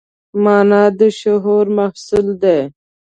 مانا 0.43 0.83
د 0.99 1.01
شعور 1.19 1.65
محصول 1.77 2.27
دی. 2.41 2.59